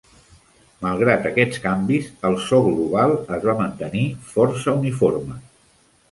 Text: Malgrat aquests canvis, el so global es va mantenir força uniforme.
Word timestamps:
Malgrat 0.83 1.25
aquests 1.29 1.59
canvis, 1.65 2.07
el 2.29 2.37
so 2.45 2.61
global 2.67 3.13
es 3.37 3.45
va 3.49 3.55
mantenir 3.59 4.05
força 4.31 4.75
uniforme. 4.79 5.37